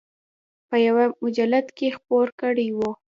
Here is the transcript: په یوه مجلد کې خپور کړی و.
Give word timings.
په 0.69 0.75
یوه 0.87 1.05
مجلد 1.23 1.67
کې 1.77 1.87
خپور 1.97 2.27
کړی 2.41 2.67
و. 2.77 2.79